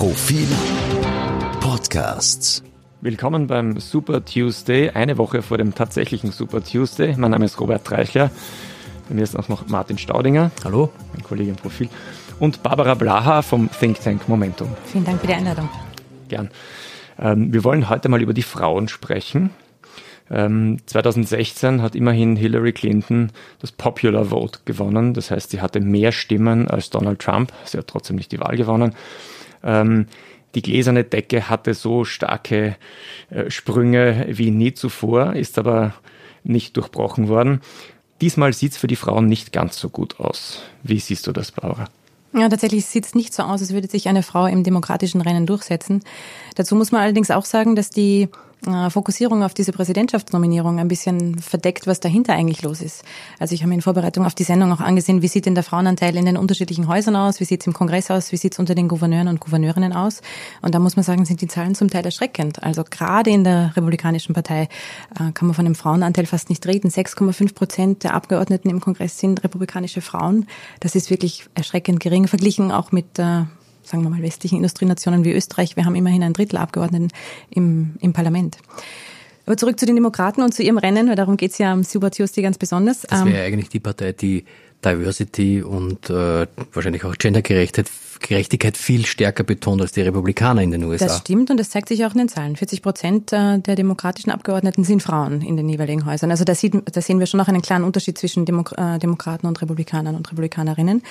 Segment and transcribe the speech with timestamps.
[0.00, 0.48] Profil
[1.60, 2.64] Podcasts.
[3.02, 7.14] Willkommen beim Super Tuesday, eine Woche vor dem tatsächlichen Super Tuesday.
[7.18, 8.30] Mein Name ist Robert Treichler.
[9.10, 10.52] Bei mir ist auch noch Martin Staudinger.
[10.64, 10.88] Hallo.
[11.12, 11.90] Mein Kollege im Profil.
[12.38, 14.74] Und Barbara Blaha vom Think Tank Momentum.
[14.86, 15.68] Vielen Dank für die Einladung.
[16.28, 16.48] Gern.
[17.18, 19.50] Ähm, wir wollen heute mal über die Frauen sprechen.
[20.30, 25.12] 2016 ähm, hat immerhin Hillary Clinton das Popular Vote gewonnen.
[25.12, 27.52] Das heißt, sie hatte mehr Stimmen als Donald Trump.
[27.66, 28.94] Sie hat trotzdem nicht die Wahl gewonnen.
[29.62, 30.06] Ähm,
[30.54, 32.76] die gläserne Decke hatte so starke
[33.30, 35.94] äh, Sprünge wie nie zuvor, ist aber
[36.42, 37.60] nicht durchbrochen worden.
[38.20, 40.62] Diesmal sieht es für die Frauen nicht ganz so gut aus.
[40.82, 41.86] Wie siehst du das, Barbara?
[42.32, 45.46] Ja, tatsächlich sieht es nicht so aus, als würde sich eine Frau im demokratischen Rennen
[45.46, 46.02] durchsetzen.
[46.54, 48.28] Dazu muss man allerdings auch sagen, dass die
[48.90, 53.04] Fokussierung auf diese Präsidentschaftsnominierung ein bisschen verdeckt, was dahinter eigentlich los ist.
[53.38, 55.64] Also ich habe mir in Vorbereitung auf die Sendung auch angesehen, wie sieht denn der
[55.64, 58.58] Frauenanteil in den unterschiedlichen Häusern aus, wie sieht es im Kongress aus, wie sieht es
[58.58, 60.20] unter den Gouverneuren und Gouverneurinnen aus.
[60.60, 62.62] Und da muss man sagen, sind die Zahlen zum Teil erschreckend.
[62.62, 64.68] Also gerade in der Republikanischen Partei
[65.18, 66.90] äh, kann man von einem Frauenanteil fast nicht reden.
[66.90, 70.46] 6,5 Prozent der Abgeordneten im Kongress sind republikanische Frauen.
[70.80, 73.44] Das ist wirklich erschreckend gering verglichen auch mit äh,
[73.90, 77.08] sagen wir mal, westlichen Industrienationen wie Österreich, wir haben immerhin ein Drittel Abgeordneten
[77.50, 78.58] im, im Parlament.
[79.46, 81.82] Aber zurück zu den Demokraten und zu ihrem Rennen, weil darum geht es ja am
[81.82, 83.02] Super Tuesday ganz besonders.
[83.02, 84.44] Das wäre ähm, eigentlich die Partei, die
[84.84, 90.84] Diversity und äh, wahrscheinlich auch Gendergerechtigkeit Gerechtigkeit viel stärker betont als die Republikaner in den
[90.84, 91.06] USA.
[91.06, 92.54] Das stimmt und das zeigt sich auch in den Zahlen.
[92.54, 96.30] 40 Prozent äh, der demokratischen Abgeordneten sind Frauen in den jeweiligen Häusern.
[96.30, 99.46] Also da, sieht, da sehen wir schon noch einen klaren Unterschied zwischen Demok äh, Demokraten
[99.46, 101.02] und Republikanern und Republikanerinnen.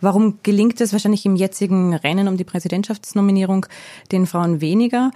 [0.00, 3.66] Warum gelingt es wahrscheinlich im jetzigen Rennen um die Präsidentschaftsnominierung
[4.12, 5.10] den Frauen weniger?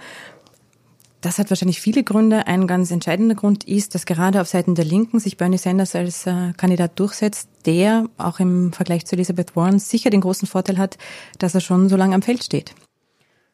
[1.23, 2.47] Das hat wahrscheinlich viele Gründe.
[2.47, 6.27] Ein ganz entscheidender Grund ist, dass gerade auf Seiten der Linken sich Bernie Sanders als
[6.27, 10.97] äh, Kandidat durchsetzt, der auch im Vergleich zu Elizabeth Warren sicher den großen Vorteil hat,
[11.39, 12.75] dass er schon so lange am Feld steht.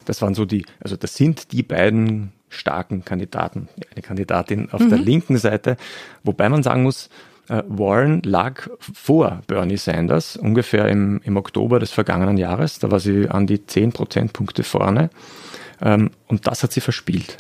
[0.06, 3.70] Das waren so die, also das sind die beiden starken Kandidaten.
[3.94, 4.90] Eine Kandidatin auf mhm.
[4.90, 5.78] der linken Seite,
[6.24, 7.10] wobei man sagen muss,
[7.50, 12.80] äh, Warren lag vor Bernie Sanders, ungefähr im, im Oktober des vergangenen Jahres.
[12.80, 15.12] Da war sie an die 10 Prozentpunkte vorne.
[15.84, 17.38] Ähm, und das hat sie verspielt.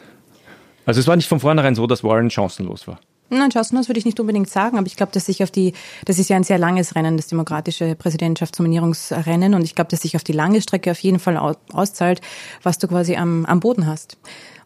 [0.90, 3.00] Also es war nicht von vornherein so, dass Warren chancenlos war.
[3.30, 5.74] Nein, chancenlos würde ich nicht unbedingt sagen, aber ich glaube, dass sich auf die,
[6.06, 10.16] das ist ja ein sehr langes Rennen, das demokratische Präsidentschaftsnominierungsrennen, und ich glaube, dass sich
[10.16, 12.22] auf die lange Strecke auf jeden Fall auszahlt,
[12.64, 14.18] was du quasi am, am Boden hast.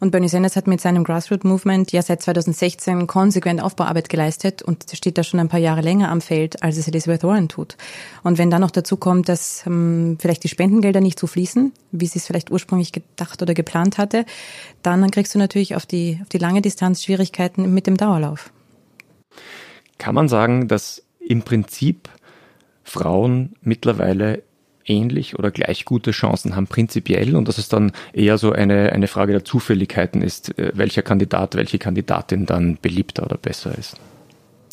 [0.03, 4.83] Und Bernie Sanders hat mit seinem Grassroot Movement ja seit 2016 konsequent Aufbauarbeit geleistet und
[4.91, 7.77] steht da schon ein paar Jahre länger am Feld, als es Elizabeth Warren tut.
[8.21, 12.05] Und wenn dann noch dazu kommt, dass ähm, vielleicht die Spendengelder nicht so fließen, wie
[12.05, 14.25] sie es vielleicht ursprünglich gedacht oder geplant hatte,
[14.81, 18.51] dann kriegst du natürlich auf die, auf die lange Distanz Schwierigkeiten mit dem Dauerlauf.
[19.99, 22.09] Kann man sagen, dass im Prinzip
[22.83, 24.43] Frauen mittlerweile
[24.85, 29.07] ähnlich oder gleich gute Chancen haben prinzipiell und dass es dann eher so eine, eine
[29.07, 33.97] Frage der Zufälligkeiten ist, äh, welcher Kandidat, welche Kandidatin dann beliebter oder besser ist.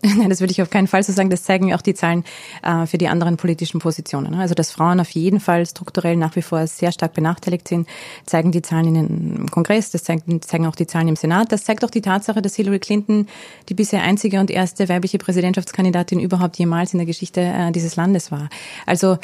[0.16, 1.28] Nein, das würde ich auf keinen Fall so sagen.
[1.28, 2.24] Das zeigen auch die Zahlen
[2.62, 4.34] äh, für die anderen politischen Positionen.
[4.34, 7.86] Also, dass Frauen auf jeden Fall strukturell nach wie vor sehr stark benachteiligt sind,
[8.24, 11.52] zeigen die Zahlen in den Kongress, das zeigen, zeigen auch die Zahlen im Senat.
[11.52, 13.26] Das zeigt auch die Tatsache, dass Hillary Clinton
[13.68, 18.32] die bisher einzige und erste weibliche Präsidentschaftskandidatin überhaupt jemals in der Geschichte äh, dieses Landes
[18.32, 18.48] war.
[18.86, 19.18] Also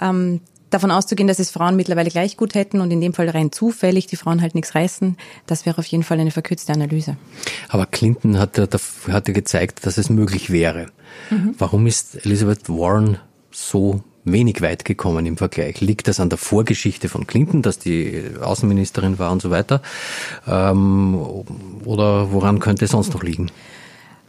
[0.00, 0.40] ähm,
[0.74, 4.06] davon auszugehen, dass es Frauen mittlerweile gleich gut hätten und in dem Fall rein zufällig
[4.06, 5.16] die Frauen halt nichts reißen,
[5.46, 7.16] das wäre auf jeden Fall eine verkürzte Analyse.
[7.68, 8.58] Aber Clinton hat
[9.08, 10.86] hatte gezeigt, dass es möglich wäre.
[11.30, 11.54] Mhm.
[11.58, 13.18] Warum ist Elizabeth Warren
[13.50, 15.80] so wenig weit gekommen im Vergleich.
[15.80, 19.82] Liegt das an der Vorgeschichte von Clinton, dass die Außenministerin war und so weiter?
[20.46, 21.16] Ähm,
[21.84, 23.50] oder woran könnte es sonst noch liegen?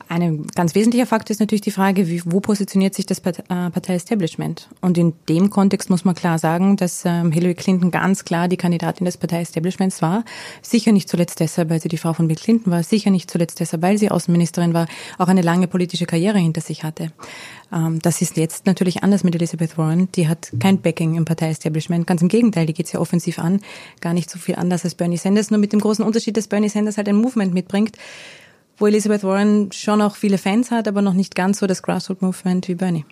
[0.09, 4.69] Ein ganz wesentlicher Faktor ist natürlich die Frage, wie, wo positioniert sich das äh, Partei-Establishment?
[4.81, 8.58] Und in dem Kontext muss man klar sagen, dass ähm, Hillary Clinton ganz klar die
[8.58, 10.24] Kandidatin des Partei-Establishments war.
[10.62, 12.84] Sicher nicht zuletzt deshalb, weil sie die Frau von Bill Clinton war.
[12.84, 14.88] Sicher nicht zuletzt deshalb, weil sie Außenministerin war,
[15.18, 17.12] auch eine lange politische Karriere hinter sich hatte.
[17.72, 20.09] Ähm, das ist jetzt natürlich anders mit Elizabeth Warren.
[20.16, 22.06] Die hat kein Backing im Partei-Establishment.
[22.08, 23.62] Ganz im Gegenteil, die geht sehr offensiv an.
[24.01, 26.69] Gar nicht so viel anders als Bernie Sanders, nur mit dem großen Unterschied, dass Bernie
[26.69, 27.98] Sanders halt ein Movement mitbringt,
[28.78, 32.68] wo Elizabeth Warren schon auch viele Fans hat, aber noch nicht ganz so das Grassroot-Movement
[32.68, 33.06] wie Bernie.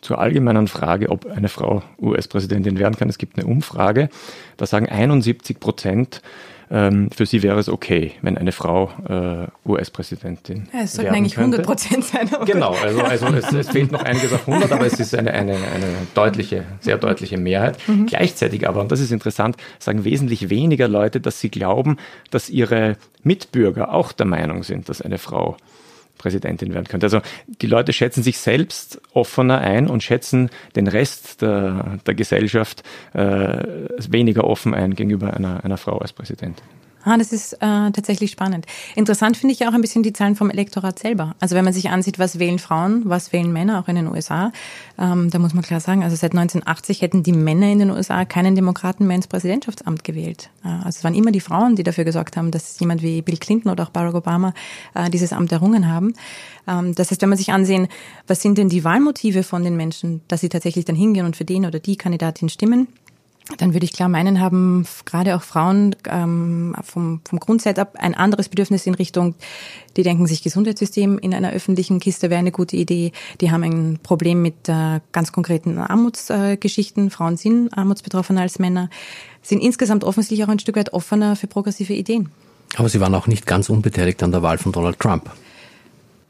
[0.00, 3.10] Zur allgemeinen Frage, ob eine Frau US-Präsidentin werden kann.
[3.10, 4.08] Es gibt eine Umfrage,
[4.56, 6.22] da sagen 71 Prozent,
[6.72, 11.34] ähm, für sie wäre es okay, wenn eine Frau äh, US-Präsidentin ja, Es sollten eigentlich
[11.34, 11.58] könnte.
[11.58, 12.30] 100 Prozent sein.
[12.46, 15.54] Genau, also, also es, es, fehlt noch einiges auf 100, aber es ist eine, eine,
[15.54, 17.76] eine deutliche, sehr deutliche Mehrheit.
[17.88, 18.06] Mhm.
[18.06, 21.96] Gleichzeitig aber, und das ist interessant, sagen wesentlich weniger Leute, dass sie glauben,
[22.30, 25.56] dass ihre Mitbürger auch der Meinung sind, dass eine Frau
[26.20, 27.06] Präsidentin werden könnte.
[27.06, 32.82] Also die Leute schätzen sich selbst offener ein und schätzen den Rest der, der Gesellschaft
[33.14, 33.64] äh,
[34.08, 36.66] weniger offen ein gegenüber einer, einer Frau als Präsidentin.
[37.02, 38.66] Ah, das ist äh, tatsächlich spannend.
[38.94, 41.34] Interessant finde ich auch ein bisschen die Zahlen vom Elektorat selber.
[41.40, 44.52] Also wenn man sich ansieht, was wählen Frauen, was wählen Männer, auch in den USA,
[44.98, 48.26] ähm, da muss man klar sagen, also seit 1980 hätten die Männer in den USA
[48.26, 50.50] keinen Demokraten mehr ins Präsidentschaftsamt gewählt.
[50.62, 53.38] Äh, also es waren immer die Frauen, die dafür gesorgt haben, dass jemand wie Bill
[53.38, 54.52] Clinton oder auch Barack Obama
[54.94, 56.12] äh, dieses Amt errungen haben.
[56.68, 57.88] Ähm, das heißt, wenn man sich ansehen,
[58.26, 61.44] was sind denn die Wahlmotive von den Menschen, dass sie tatsächlich dann hingehen und für
[61.46, 62.88] den oder die Kandidatin stimmen,
[63.58, 68.48] dann würde ich klar meinen, haben gerade auch Frauen ähm, vom, vom Grundsetup ein anderes
[68.48, 69.34] Bedürfnis in Richtung,
[69.96, 73.12] die denken sich Gesundheitssystem in einer öffentlichen Kiste wäre eine gute Idee.
[73.40, 77.08] Die haben ein Problem mit äh, ganz konkreten Armutsgeschichten.
[77.08, 78.90] Äh, Frauen sind armutsbetroffener als Männer,
[79.42, 82.30] sind insgesamt offensichtlich auch ein Stück weit offener für progressive Ideen.
[82.76, 85.30] Aber sie waren auch nicht ganz unbeteiligt an der Wahl von Donald Trump.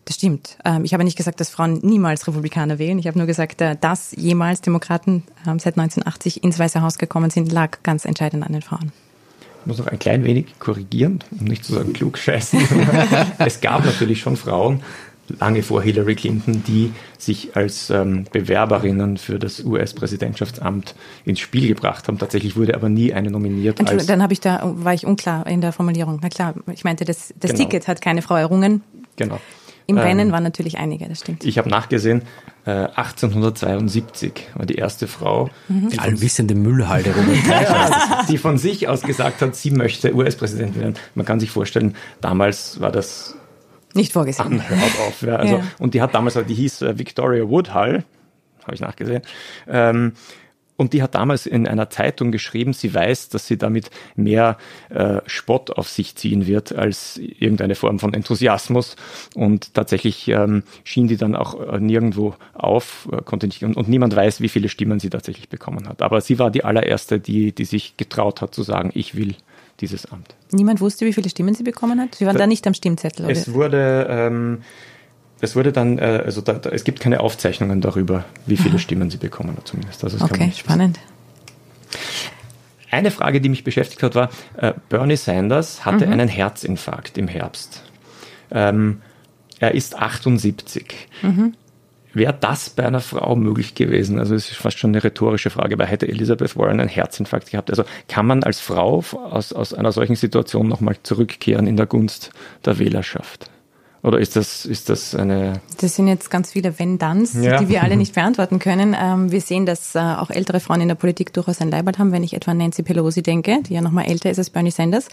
[0.04, 0.56] Das stimmt.
[0.64, 2.98] Ähm, ich habe nicht gesagt, dass Frauen niemals Republikaner wählen.
[2.98, 7.30] Ich habe nur gesagt, äh, dass jemals Demokraten ähm, seit 1980 ins Weiße Haus gekommen
[7.30, 8.92] sind, lag ganz entscheidend an den Frauen.
[9.60, 12.60] Ich muss noch ein klein wenig korrigieren, um nicht zu sagen klug scheißen.
[13.38, 14.82] es gab natürlich schon Frauen,
[15.38, 20.94] lange vor Hillary Clinton, die sich als ähm, Bewerberinnen für das US-Präsidentschaftsamt
[21.24, 22.18] ins Spiel gebracht haben.
[22.18, 23.78] Tatsächlich wurde aber nie eine nominiert.
[23.78, 26.18] Entschuldigung, dann habe ich da war ich unklar in der Formulierung.
[26.22, 27.64] Na klar, ich meinte, das, das genau.
[27.64, 28.82] Ticket hat keine Frau errungen.
[29.16, 29.38] Genau.
[29.90, 31.44] Im ähm, Rennen waren natürlich einige, das stimmt.
[31.44, 32.22] Ich habe nachgesehen,
[32.64, 35.50] äh, 1872 war die erste Frau.
[35.66, 35.88] Mhm.
[35.88, 37.12] Die allwissende Müllhalde,
[38.28, 40.94] die von sich aus gesagt hat, sie möchte US-Präsidentin werden.
[41.16, 43.34] Man kann sich vorstellen, damals war das
[43.92, 44.62] nicht vorgesehen.
[44.68, 45.22] Hört auf.
[45.22, 45.62] Ja, also, ja.
[45.80, 48.04] Und die hat damals, die hieß äh, Victoria Woodhull,
[48.62, 49.22] habe ich nachgesehen.
[49.66, 50.12] Ähm,
[50.80, 54.56] und die hat damals in einer Zeitung geschrieben, sie weiß, dass sie damit mehr
[54.88, 58.96] äh, Spott auf sich ziehen wird als irgendeine Form von Enthusiasmus.
[59.34, 63.90] Und tatsächlich ähm, schien die dann auch äh, nirgendwo auf, äh, konnte nicht, und, und,
[63.90, 66.00] niemand weiß, wie viele Stimmen sie tatsächlich bekommen hat.
[66.00, 69.34] Aber sie war die allererste, die, die sich getraut hat zu sagen, ich will
[69.82, 70.34] dieses Amt.
[70.50, 72.14] Niemand wusste, wie viele Stimmen sie bekommen hat?
[72.14, 73.32] Sie waren da, da nicht am Stimmzettel, oder?
[73.32, 74.62] Es wurde ähm,
[75.40, 78.78] es wurde dann, äh, also da, da, es gibt keine Aufzeichnungen darüber, wie viele Aha.
[78.78, 80.04] Stimmen sie bekommen hat zumindest.
[80.04, 80.98] Also okay, spannend.
[82.90, 86.12] Eine Frage, die mich beschäftigt hat, war, äh, Bernie Sanders hatte mhm.
[86.12, 87.84] einen Herzinfarkt im Herbst.
[88.50, 89.00] Ähm,
[89.60, 91.08] er ist 78.
[91.22, 91.54] Mhm.
[92.12, 94.18] Wäre das bei einer Frau möglich gewesen?
[94.18, 97.70] Also es ist fast schon eine rhetorische Frage, weil hätte Elizabeth Warren einen Herzinfarkt gehabt?
[97.70, 102.32] Also kann man als Frau aus, aus einer solchen Situation nochmal zurückkehren in der Gunst
[102.64, 103.48] der Wählerschaft?
[104.02, 105.60] Oder ist das, ist das eine.
[105.78, 107.58] Das sind jetzt ganz viele Wenn-Danns, ja.
[107.58, 108.96] die wir alle nicht beantworten können.
[108.98, 112.12] Ähm, wir sehen, dass äh, auch ältere Frauen in der Politik durchaus ein Leibwald haben,
[112.12, 115.08] wenn ich etwa an Nancy Pelosi denke, die ja nochmal älter ist als Bernie Sanders.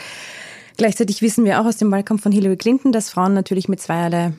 [0.78, 4.34] Gleichzeitig wissen wir auch aus dem Wahlkampf von Hillary Clinton, dass Frauen natürlich mit zweierlei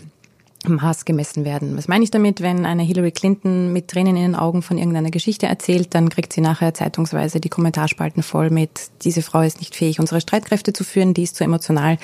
[0.67, 1.77] Maß gemessen werden.
[1.77, 2.41] Was meine ich damit?
[2.41, 6.33] Wenn eine Hillary Clinton mit Tränen in den Augen von irgendeiner Geschichte erzählt, dann kriegt
[6.33, 10.83] sie nachher zeitungsweise die Kommentarspalten voll mit, diese Frau ist nicht fähig, unsere Streitkräfte zu
[10.83, 11.99] führen, die ist zu emotional.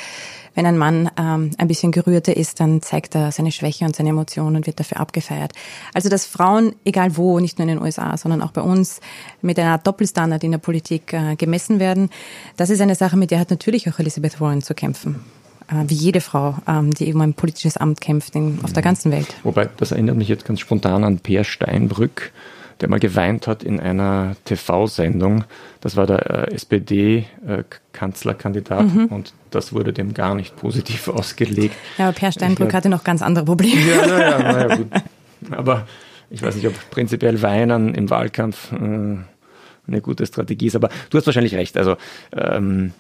[0.55, 4.11] Wenn ein Mann ähm, ein bisschen gerührter ist, dann zeigt er seine Schwäche und seine
[4.11, 5.53] Emotionen und wird dafür abgefeiert.
[5.93, 9.01] Also dass Frauen, egal wo, nicht nur in den USA, sondern auch bei uns,
[9.43, 12.09] mit einer Doppelstandard in der Politik äh, gemessen werden,
[12.57, 15.25] das ist eine Sache, mit der hat natürlich auch Elizabeth Warren zu kämpfen
[15.71, 19.35] wie jede Frau, ähm, die eben ein politisches Amt kämpft in, auf der ganzen Welt.
[19.43, 22.33] Wobei, das erinnert mich jetzt ganz spontan an Peer Steinbrück,
[22.81, 25.45] der mal geweint hat in einer TV-Sendung.
[25.81, 29.07] Das war der äh, SPD-Kanzlerkandidat mhm.
[29.07, 31.77] und das wurde dem gar nicht positiv ausgelegt.
[31.99, 33.81] Ja, aber Per Steinbrück hatte noch ganz andere Probleme.
[33.81, 34.89] Ja, naja, naja, gut.
[35.51, 35.87] Aber
[36.31, 40.77] ich weiß nicht, ob prinzipiell Weinen im Wahlkampf äh, eine gute Strategie ist.
[40.77, 41.77] Aber du hast wahrscheinlich recht.
[41.77, 41.99] Also
[42.33, 42.95] ähm,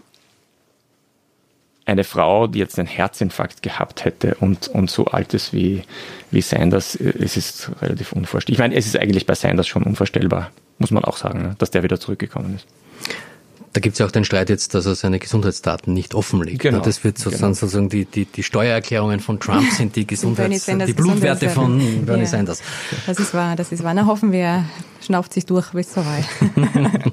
[1.86, 5.82] eine Frau, die jetzt einen Herzinfarkt gehabt hätte und, und so alt ist wie,
[6.30, 8.54] wie Sanders, es ist relativ unvorstellbar.
[8.54, 11.70] Ich meine, es ist eigentlich bei Sanders schon unvorstellbar, muss man auch sagen, ne, dass
[11.70, 12.66] der wieder zurückgekommen ist.
[13.74, 16.60] Da gibt es ja auch den Streit jetzt, dass er seine Gesundheitsdaten nicht offenlegt.
[16.60, 17.54] Genau, das wird sozusagen, genau.
[17.54, 22.28] sozusagen die, die, die Steuererklärungen von Trump sind die Gesundheits, die Blutwerte von Bernie ja.
[22.28, 22.62] Sanders.
[23.06, 23.92] Das ist wahr, das ist wahr.
[23.92, 24.64] Na hoffen wir,
[25.04, 26.24] schnauft sich durch bis zur Wahl.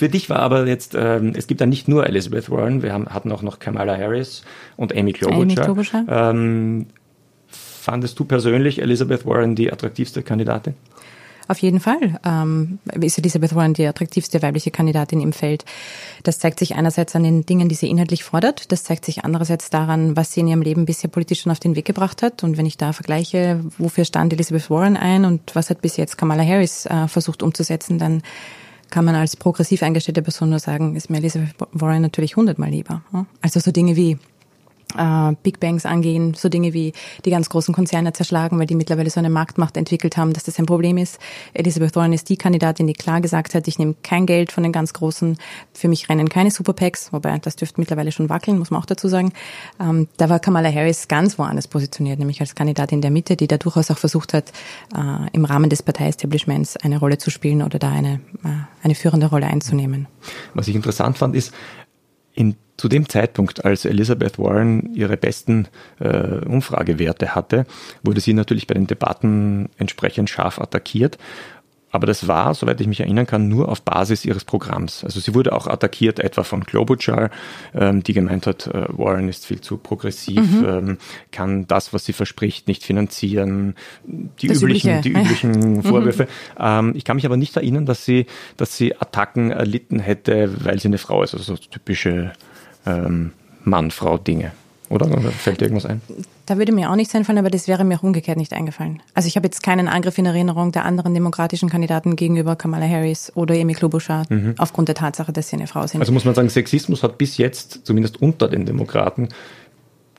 [0.00, 3.06] Für dich war aber jetzt, ähm, es gibt ja nicht nur Elizabeth Warren, wir haben,
[3.10, 4.44] hatten auch noch Kamala Harris
[4.78, 5.42] und Amy Klobuchar.
[5.42, 6.04] Amy Klobuchar.
[6.08, 6.86] Ähm,
[7.48, 10.72] fandest du persönlich Elizabeth Warren die attraktivste Kandidatin?
[11.48, 15.66] Auf jeden Fall ähm, ist Elizabeth Warren die attraktivste weibliche Kandidatin im Feld.
[16.22, 18.72] Das zeigt sich einerseits an den Dingen, die sie inhaltlich fordert.
[18.72, 21.76] Das zeigt sich andererseits daran, was sie in ihrem Leben bisher politisch schon auf den
[21.76, 22.42] Weg gebracht hat.
[22.42, 26.16] Und wenn ich da vergleiche, wofür stand Elizabeth Warren ein und was hat bis jetzt
[26.16, 28.22] Kamala Harris äh, versucht umzusetzen, dann
[28.90, 33.02] kann man als progressiv eingestellte Person nur sagen, ist mir Elizabeth Warren natürlich hundertmal lieber.
[33.40, 34.18] Also so Dinge wie
[34.96, 36.92] äh, Big Bangs angehen, so Dinge wie
[37.24, 40.58] die ganz großen Konzerne zerschlagen, weil die mittlerweile so eine Marktmacht entwickelt haben, dass das
[40.58, 41.18] ein Problem ist.
[41.54, 44.72] Elizabeth Warren ist die Kandidatin, die klar gesagt hat, ich nehme kein Geld von den
[44.72, 45.36] ganz Großen,
[45.72, 49.08] für mich rennen keine Superpacks, wobei das dürfte mittlerweile schon wackeln, muss man auch dazu
[49.08, 49.32] sagen.
[49.80, 53.58] Ähm, da war Kamala Harris ganz woanders positioniert, nämlich als Kandidatin der Mitte, die da
[53.58, 54.52] durchaus auch versucht hat,
[54.94, 58.48] äh, im Rahmen des Parteiestablishments eine Rolle zu spielen oder da eine, äh,
[58.82, 60.06] eine führende Rolle einzunehmen.
[60.54, 61.52] Was ich interessant fand, ist,
[62.34, 65.68] in zu dem Zeitpunkt, als Elizabeth Warren ihre besten
[65.98, 67.66] äh, Umfragewerte hatte,
[68.02, 71.18] wurde sie natürlich bei den Debatten entsprechend scharf attackiert.
[71.90, 75.04] Aber das war, soweit ich mich erinnern kann, nur auf Basis ihres Programms.
[75.04, 77.28] Also sie wurde auch attackiert, etwa von Klobuchar,
[77.74, 80.64] ähm, die gemeint hat, äh, Warren ist viel zu progressiv, mhm.
[80.66, 80.98] ähm,
[81.32, 83.74] kann das, was sie verspricht, nicht finanzieren.
[84.06, 85.82] Die das üblichen, die üblichen mhm.
[85.82, 86.28] Vorwürfe.
[86.58, 88.24] Ähm, ich kann mich aber nicht erinnern, dass sie,
[88.56, 91.34] dass sie Attacken erlitten hätte, weil sie eine Frau ist.
[91.34, 92.32] Also so typische
[92.86, 93.32] ähm,
[93.64, 94.52] Mann-Frau-Dinge.
[94.90, 95.06] Oder?
[95.06, 95.30] oder?
[95.30, 96.00] Fällt dir irgendwas ein?
[96.46, 99.00] Da würde mir auch nichts einfallen, aber das wäre mir auch umgekehrt nicht eingefallen.
[99.14, 103.30] Also ich habe jetzt keinen Angriff in Erinnerung der anderen demokratischen Kandidaten gegenüber Kamala Harris
[103.36, 104.56] oder Amy Klobuchar mhm.
[104.58, 106.00] aufgrund der Tatsache, dass sie eine Frau sind.
[106.00, 109.28] Also muss man sagen, Sexismus hat bis jetzt, zumindest unter den Demokraten,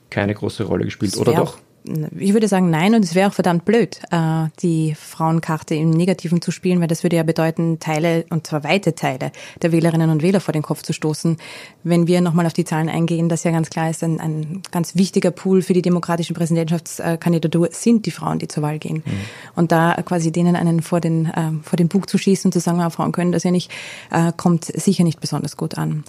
[0.08, 1.58] keine große Rolle gespielt, oder doch?
[1.84, 6.40] Ich würde sagen nein und es wäre auch verdammt blöd, äh, die Frauenkarte im Negativen
[6.40, 10.22] zu spielen, weil das würde ja bedeuten, Teile, und zwar weite Teile der Wählerinnen und
[10.22, 11.38] Wähler vor den Kopf zu stoßen.
[11.82, 14.94] Wenn wir nochmal auf die Zahlen eingehen, dass ja ganz klar ist, ein, ein ganz
[14.94, 19.02] wichtiger Pool für die demokratische Präsidentschaftskandidatur sind die Frauen, die zur Wahl gehen.
[19.04, 19.12] Mhm.
[19.56, 22.60] Und da quasi denen einen vor den, äh, vor den Bug zu schießen und zu
[22.60, 23.70] sagen, Frauen können das ja nicht,
[24.10, 26.04] äh, kommt sicher nicht besonders gut an.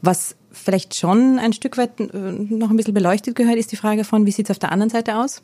[0.00, 4.04] Was vielleicht schon ein Stück weit äh, noch ein bisschen beleuchtet gehört, ist die Frage
[4.04, 5.42] von, wie sieht es auf der anderen Seite aus?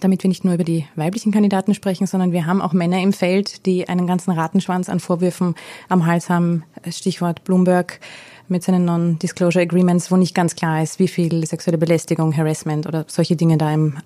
[0.00, 3.12] Damit wir nicht nur über die weiblichen Kandidaten sprechen, sondern wir haben auch Männer im
[3.12, 5.54] Feld, die einen ganzen Ratenschwanz an Vorwürfen
[5.88, 6.64] am Hals haben.
[6.88, 8.00] Stichwort Bloomberg
[8.48, 13.04] mit seinen Non-Disclosure Agreements, wo nicht ganz klar ist, wie viel sexuelle Belästigung, Harassment oder
[13.08, 13.98] solche Dinge da im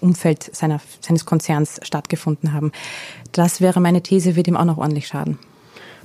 [0.00, 2.72] Umfeld seiner, seines Konzerns stattgefunden haben.
[3.32, 5.38] Das wäre meine These, wird ihm auch noch ordentlich schaden.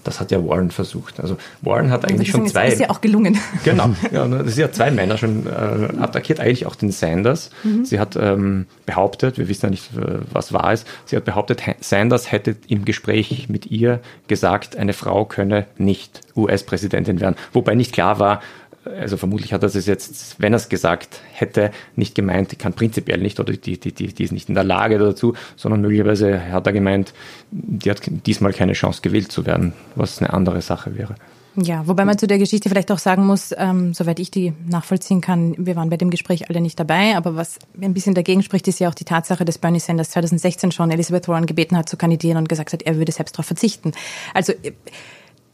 [0.03, 1.19] Das hat ja Warren versucht.
[1.19, 2.65] Also Warren hat eigentlich schon zwei.
[2.65, 3.37] Das ist ja auch gelungen.
[3.63, 3.91] Genau.
[4.11, 5.49] Ja, ne, ist ja zwei Männer schon äh,
[5.99, 7.49] attackiert, eigentlich auch den Sanders.
[7.63, 7.85] Mhm.
[7.85, 11.61] Sie hat ähm, behauptet, wir wissen ja nicht, äh, was wahr ist, sie hat behauptet,
[11.79, 17.35] Sanders hätte im Gespräch mit ihr gesagt, eine Frau könne nicht US-Präsidentin werden.
[17.53, 18.41] Wobei nicht klar war,
[18.85, 22.73] also vermutlich hat er es jetzt, wenn er es gesagt hätte, nicht gemeint, die kann
[22.73, 26.51] prinzipiell nicht oder die, die, die, die ist nicht in der Lage dazu, sondern möglicherweise
[26.51, 27.13] hat er gemeint,
[27.51, 31.15] die hat diesmal keine Chance gewählt zu werden, was eine andere Sache wäre.
[31.55, 35.21] Ja, wobei man zu der Geschichte vielleicht auch sagen muss, ähm, soweit ich die nachvollziehen
[35.21, 38.67] kann, wir waren bei dem Gespräch alle nicht dabei, aber was ein bisschen dagegen spricht,
[38.67, 41.95] ist ja auch die Tatsache, dass Bernie Sanders 2016 schon Elizabeth Warren gebeten hat zu
[41.95, 43.91] kandidieren und gesagt hat, er würde selbst darauf verzichten.
[44.33, 44.53] Also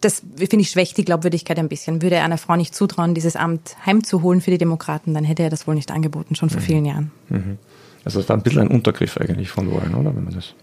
[0.02, 2.02] das finde ich schwächt die Glaubwürdigkeit ein bisschen.
[2.02, 5.50] Würde er einer Frau nicht zutrauen, dieses Amt heimzuholen für die Demokraten, dann hätte er
[5.50, 6.66] das wohl nicht angeboten, schon vor mhm.
[6.66, 7.12] vielen Jahren.
[7.30, 7.58] Mhm.
[8.06, 10.16] Also es war ein bisschen ein Untergriff eigentlich von Warren, oder?
[10.16, 10.54] Wenn man das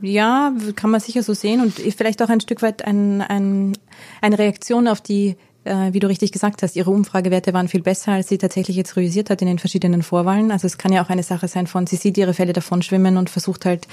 [0.00, 3.76] ja, kann man sicher so sehen und vielleicht auch ein Stück weit ein, ein,
[4.22, 8.28] eine Reaktion auf die wie du richtig gesagt hast, ihre Umfragewerte waren viel besser, als
[8.28, 10.50] sie tatsächlich jetzt realisiert hat in den verschiedenen Vorwahlen.
[10.50, 13.16] Also es kann ja auch eine Sache sein von, sie sieht ihre Fälle davon schwimmen
[13.16, 13.88] und versucht halt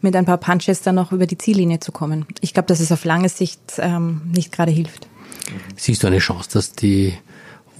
[0.00, 2.26] mit ein paar Punches dann noch über die Ziellinie zu kommen.
[2.40, 5.08] Ich glaube, dass es auf lange Sicht ähm, nicht gerade hilft.
[5.76, 7.14] Siehst du eine Chance, dass die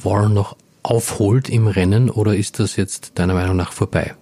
[0.02, 4.14] Warren noch aufholt im Rennen oder ist das jetzt deiner Meinung nach vorbei?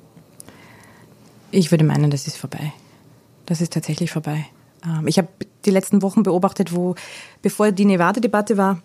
[1.51, 2.73] Ich würde meinen, das ist vorbei.
[3.47, 4.47] Das ist tatsächlich vorbei.
[4.85, 5.29] Ähm, ich habe
[5.65, 6.95] die letzten Wochen beobachtet, wo,
[7.43, 8.81] bevor die Nevada-Debatte war,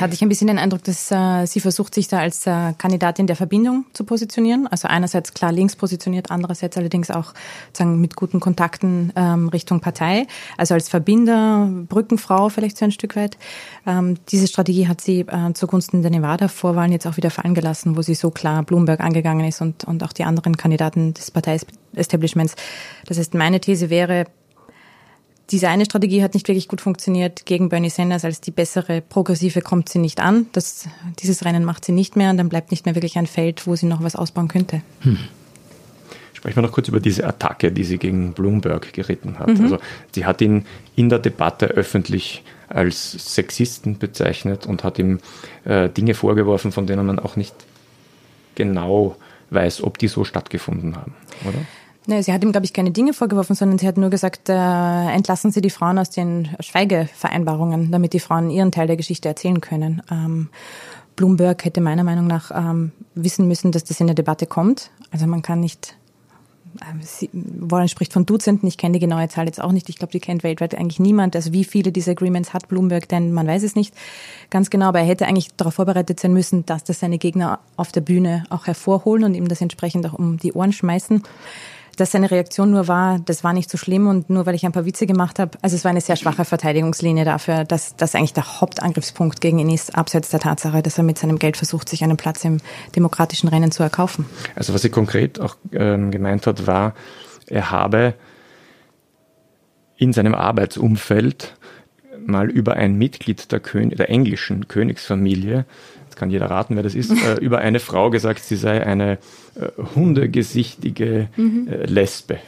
[0.00, 3.26] hatte ich ein bisschen den Eindruck, dass äh, sie versucht, sich da als äh, Kandidatin
[3.26, 4.66] der Verbindung zu positionieren.
[4.66, 7.32] Also einerseits klar links positioniert, andererseits allerdings auch
[7.72, 10.26] sagen, mit guten Kontakten ähm, Richtung Partei.
[10.56, 13.36] Also als Verbinder, Brückenfrau vielleicht so ein Stück weit.
[13.86, 18.02] Ähm, diese Strategie hat sie äh, zugunsten der Nevada-Vorwahlen jetzt auch wieder fallen gelassen, wo
[18.02, 22.56] sie so klar Bloomberg angegangen ist und, und auch die anderen Kandidaten des Partei-Establishments.
[23.06, 24.26] Das heißt, meine These wäre,
[25.50, 28.24] diese eine Strategie hat nicht wirklich gut funktioniert gegen Bernie Sanders.
[28.24, 30.46] Als die bessere progressive kommt sie nicht an.
[30.52, 33.66] Das, dieses Rennen macht sie nicht mehr und dann bleibt nicht mehr wirklich ein Feld,
[33.66, 34.82] wo sie noch was ausbauen könnte.
[35.00, 35.18] Hm.
[36.32, 39.48] Sprechen wir noch kurz über diese Attacke, die sie gegen Bloomberg geritten hat.
[39.48, 39.62] Mhm.
[39.62, 39.78] Also
[40.14, 45.20] sie hat ihn in der Debatte öffentlich als Sexisten bezeichnet und hat ihm
[45.64, 47.54] äh, Dinge vorgeworfen, von denen man auch nicht
[48.54, 49.16] genau
[49.50, 51.58] weiß, ob die so stattgefunden haben, oder?
[52.06, 54.52] Nee, sie hat ihm, glaube ich, keine Dinge vorgeworfen, sondern sie hat nur gesagt, äh,
[54.52, 59.60] entlassen Sie die Frauen aus den Schweigevereinbarungen, damit die Frauen ihren Teil der Geschichte erzählen
[59.62, 60.02] können.
[60.10, 60.48] Ähm,
[61.16, 64.90] Bloomberg hätte meiner Meinung nach ähm, wissen müssen, dass das in der Debatte kommt.
[65.12, 65.96] Also man kann nicht
[67.00, 70.12] sie, Warren spricht von Dutzenden, ich kenne die genaue Zahl jetzt auch nicht, ich glaube,
[70.12, 71.36] die kennt weltweit eigentlich niemand.
[71.36, 73.94] Also wie viele dieser Agreements hat Bloomberg denn, man weiß es nicht
[74.50, 77.92] ganz genau, aber er hätte eigentlich darauf vorbereitet sein müssen, dass das seine Gegner auf
[77.92, 81.22] der Bühne auch hervorholen und ihm das entsprechend auch um die Ohren schmeißen
[81.96, 84.72] dass seine Reaktion nur war, das war nicht so schlimm und nur weil ich ein
[84.72, 85.58] paar Witze gemacht habe.
[85.62, 89.70] Also es war eine sehr schwache Verteidigungslinie dafür, dass das eigentlich der Hauptangriffspunkt gegen ihn
[89.70, 92.58] ist, abseits der Tatsache, dass er mit seinem Geld versucht, sich einen Platz im
[92.96, 94.26] demokratischen Rennen zu erkaufen.
[94.54, 96.94] Also was sie konkret auch ähm, gemeint hat, war,
[97.46, 98.14] er habe
[99.96, 101.56] in seinem Arbeitsumfeld
[102.26, 105.66] mal über ein Mitglied der, Kön der englischen Königsfamilie
[106.14, 109.18] jetzt kann jeder raten, wer das ist, äh, über eine Frau gesagt, sie sei eine
[109.56, 111.68] äh, hundegesichtige mhm.
[111.68, 112.38] äh, Lesbe.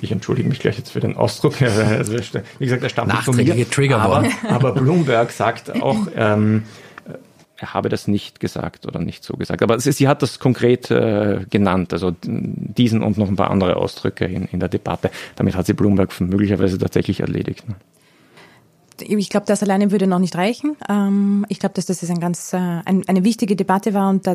[0.00, 1.54] Ich entschuldige mich gleich jetzt für den Ausdruck.
[1.62, 2.12] Also,
[2.58, 3.70] wie gesagt, er stammt von mir.
[3.70, 6.64] Trigger aber, aber Bloomberg sagt auch, ähm,
[7.56, 9.62] er habe das nicht gesagt oder nicht so gesagt.
[9.62, 13.76] Aber sie, sie hat das konkret äh, genannt, also diesen und noch ein paar andere
[13.76, 15.10] Ausdrücke in, in der Debatte.
[15.36, 17.64] Damit hat sie Bloomberg möglicherweise tatsächlich erledigt.
[19.00, 20.76] Ich glaube, das alleine würde noch nicht reichen.
[20.88, 24.26] Ähm, ich glaube, dass das ein ganz, äh, ein, eine wichtige Debatte war und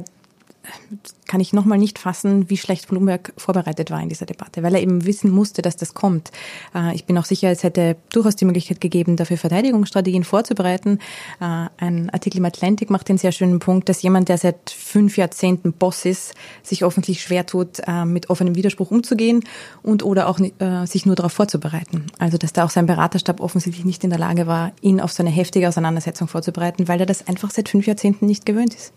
[1.28, 4.82] kann ich nochmal nicht fassen, wie schlecht Bloomberg vorbereitet war in dieser Debatte, weil er
[4.82, 6.32] eben wissen musste, dass das kommt.
[6.74, 11.00] Äh, ich bin auch sicher, es hätte durchaus die Möglichkeit gegeben, dafür Verteidigungsstrategien vorzubereiten.
[11.40, 15.18] Äh, ein Artikel im Atlantic macht den sehr schönen Punkt, dass jemand, der seit fünf
[15.18, 16.34] Jahrzehnten Boss ist,
[16.64, 19.44] sich offensichtlich schwer tut, äh, mit offenem Widerspruch umzugehen
[19.84, 20.40] und oder auch
[20.86, 22.06] sich nur darauf vorzubereiten.
[22.20, 25.24] Also, dass da auch sein Beraterstab offensichtlich nicht in der Lage war, ihn auf so
[25.24, 28.94] eine heftige Auseinandersetzung vorzubereiten, weil er das einfach seit fünf Jahrzehnten nicht gewöhnt ist.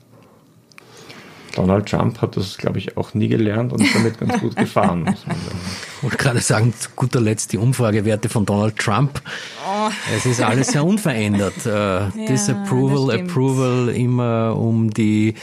[1.55, 5.01] Donald Trump hat das, glaube ich, auch nie gelernt und ist damit ganz gut gefahren.
[5.01, 5.59] Muss man sagen.
[5.97, 9.21] Ich wollte gerade sagen, zu guter Letzt die Umfragewerte von Donald Trump.
[9.67, 9.91] Oh.
[10.15, 11.55] Es ist alles sehr unverändert.
[11.71, 15.35] Äh, ja, Disapproval, Approval immer um die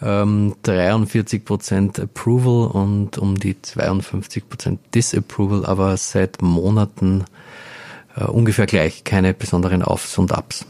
[0.00, 7.24] ähm, 43 Prozent Approval und um die 52 Prozent Disapproval, aber seit Monaten
[8.16, 10.64] äh, ungefähr gleich, keine besonderen Aufs und Ups.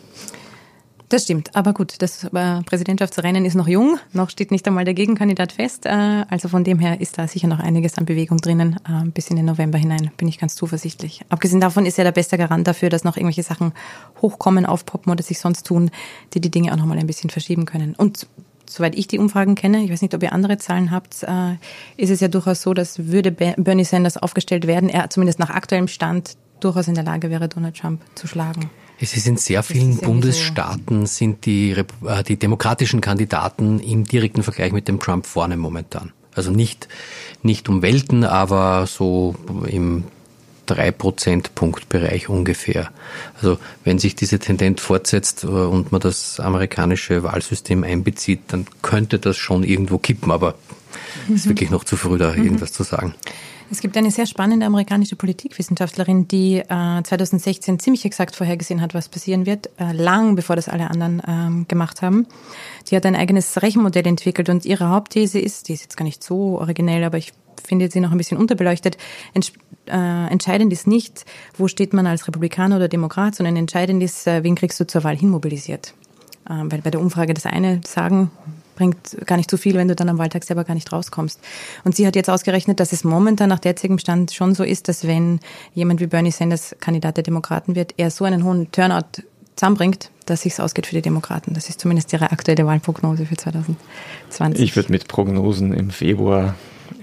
[1.12, 1.54] Das stimmt.
[1.54, 3.98] Aber gut, das äh, Präsidentschaftsrennen ist noch jung.
[4.14, 5.84] Noch steht nicht einmal der Gegenkandidat fest.
[5.84, 8.80] Äh, also von dem her ist da sicher noch einiges an Bewegung drinnen.
[8.88, 11.20] Äh, bis in den November hinein bin ich ganz zuversichtlich.
[11.28, 13.74] Abgesehen davon ist er der beste Garant dafür, dass noch irgendwelche Sachen
[14.22, 15.90] hochkommen, aufpoppen oder sich sonst tun,
[16.32, 17.94] die die Dinge auch noch mal ein bisschen verschieben können.
[17.94, 18.26] Und
[18.66, 21.56] soweit ich die Umfragen kenne, ich weiß nicht, ob ihr andere Zahlen habt, äh,
[21.98, 25.88] ist es ja durchaus so, dass würde Bernie Sanders aufgestellt werden, er zumindest nach aktuellem
[25.88, 28.70] Stand durchaus in der Lage wäre, Donald Trump zu schlagen.
[29.02, 34.70] Es ist in sehr vielen Bundesstaaten sind die, äh, die demokratischen Kandidaten im direkten Vergleich
[34.70, 36.12] mit dem Trump vorne momentan.
[36.36, 36.86] Also nicht,
[37.42, 39.34] nicht um Welten, aber so
[39.66, 40.04] im
[40.66, 42.92] drei Prozentpunktbereich ungefähr.
[43.34, 49.18] Also wenn sich diese Tendenz fortsetzt äh, und man das amerikanische Wahlsystem einbezieht, dann könnte
[49.18, 50.54] das schon irgendwo kippen, aber
[51.24, 51.34] es mhm.
[51.34, 52.44] ist wirklich noch zu früh, da mhm.
[52.44, 53.16] irgendwas zu sagen.
[53.72, 59.08] Es gibt eine sehr spannende amerikanische Politikwissenschaftlerin, die äh, 2016 ziemlich exakt vorhergesehen hat, was
[59.08, 62.26] passieren wird, äh, lang bevor das alle anderen ähm, gemacht haben.
[62.90, 66.22] Die hat ein eigenes Rechenmodell entwickelt und ihre Hauptthese ist, die ist jetzt gar nicht
[66.22, 67.32] so originell, aber ich
[67.64, 68.98] finde sie noch ein bisschen unterbeleuchtet.
[69.32, 69.54] Ents
[69.86, 71.24] äh, entscheidend ist nicht,
[71.56, 75.02] wo steht man als Republikaner oder Demokrat, sondern entscheidend ist, äh, wen kriegst du zur
[75.02, 75.94] Wahl hinmobilisiert.
[76.50, 78.30] Ähm, weil bei der Umfrage das eine sagen,
[78.74, 81.40] bringt gar nicht so viel, wenn du dann am Wahltag selber gar nicht rauskommst.
[81.84, 85.06] Und sie hat jetzt ausgerechnet, dass es momentan nach derzeitigem Stand schon so ist, dass
[85.06, 85.40] wenn
[85.74, 89.22] jemand wie Bernie Sanders Kandidat der Demokraten wird, er so einen hohen Turnout
[89.56, 91.54] zusammenbringt, dass sich's ausgeht für die Demokraten.
[91.54, 94.62] Das ist zumindest ihre aktuelle Wahlprognose für 2020.
[94.62, 96.54] Ich würde mit Prognosen im Februar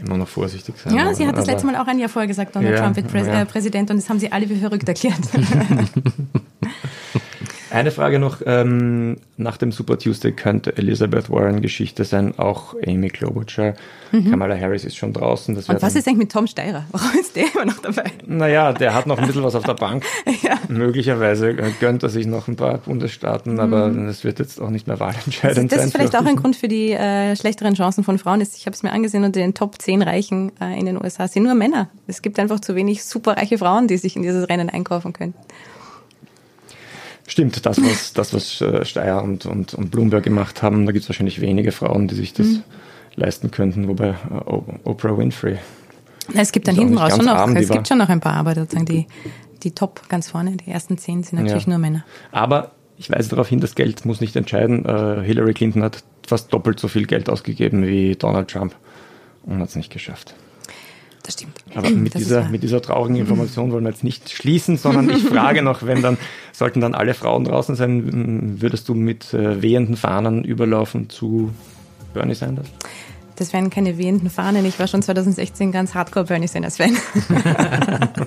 [0.02, 0.96] immer noch vorsichtig sein.
[0.96, 3.10] Ja, sie hat das letzte Mal auch ein Jahr vorher gesagt, Donald ja, Trump wird
[3.10, 3.42] Präs ja.
[3.42, 5.16] Äh, Präsident und das haben sie alle für verrückt erklärt.
[7.72, 13.10] Eine Frage noch, ähm, nach dem Super Tuesday könnte Elizabeth Warren Geschichte sein, auch Amy
[13.10, 13.76] Klobuchar.
[14.12, 14.32] Mhm.
[14.32, 15.54] Kamala Harris ist schon draußen.
[15.54, 16.86] Das Und was ist eigentlich mit Tom Steirer?
[16.92, 18.06] Warum ist der immer noch dabei?
[18.26, 20.04] Naja, der hat noch ein bisschen was auf der Bank.
[20.42, 20.58] ja.
[20.68, 23.60] Möglicherweise gönnt er sich noch ein paar Bundesstaaten, mhm.
[23.60, 25.80] aber es wird jetzt auch nicht mehr wahlentscheidend sein.
[25.80, 28.42] Das ist vielleicht auch ein Grund für die äh, schlechteren Chancen von Frauen.
[28.42, 31.44] Ich habe es mir angesehen, unter den Top 10 Reichen äh, in den USA sind
[31.44, 31.90] nur Männer.
[32.08, 35.36] Es gibt einfach zu wenig superreiche Frauen, die sich in dieses Rennen einkaufen können.
[37.30, 41.04] Stimmt, das, was, das, was äh, Steyer und, und, und Bloomberg gemacht haben, da gibt
[41.04, 42.64] es wahrscheinlich wenige Frauen, die sich das mhm.
[43.16, 45.60] leisten könnten, wobei äh, Oprah Winfrey.
[46.34, 48.88] Es gibt dann hinten raus schon noch, es gibt schon noch ein paar, aber sozusagen
[48.88, 49.06] die,
[49.62, 51.70] die Top ganz vorne, die ersten zehn sind natürlich ja.
[51.70, 52.04] nur Männer.
[52.32, 54.86] Aber ich weise darauf hin, das Geld muss nicht entscheiden.
[54.88, 58.76] Uh, Hillary Clinton hat fast doppelt so viel Geld ausgegeben wie Donald Trump
[59.44, 60.34] und hat es nicht geschafft.
[61.24, 61.58] Das stimmt.
[61.76, 65.62] Aber mit, dieser, mit dieser traurigen Information wollen wir jetzt nicht schließen, sondern ich frage
[65.62, 66.18] noch, wenn dann,
[66.54, 71.52] sollten dann alle Frauen draußen sein, würdest du mit äh, wehenden Fahnen überlaufen zu
[72.14, 72.68] Bernie Sanders?
[73.36, 74.66] Das wären keine wehenden Fahnen.
[74.66, 76.98] Ich war schon 2016 ganz hardcore Bernie Sanders Fan.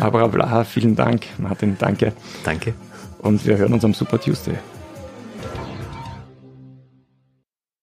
[0.00, 1.26] Barbara Blaha, vielen Dank.
[1.38, 2.12] Martin, danke.
[2.42, 2.74] Danke.
[3.18, 4.56] Und wir hören uns am Super Tuesday.